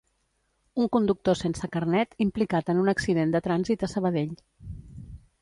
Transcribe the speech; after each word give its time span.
Un 0.83 0.87
conductor 0.95 1.37
sense 1.41 1.69
carnet, 1.75 2.17
implicat 2.27 2.73
en 2.75 2.81
un 2.85 2.91
accident 2.95 3.37
de 3.37 3.43
trànsit 3.49 3.87
a 3.89 3.93
Sabadell 3.95 4.35